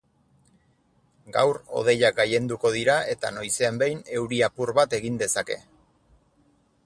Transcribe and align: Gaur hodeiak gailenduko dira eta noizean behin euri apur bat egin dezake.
Gaur 1.35 1.59
hodeiak 1.81 2.15
gailenduko 2.21 2.71
dira 2.77 2.97
eta 3.13 3.31
noizean 3.37 3.79
behin 3.83 4.03
euri 4.21 4.41
apur 4.49 4.75
bat 4.79 4.99
egin 5.01 5.23
dezake. 5.25 5.61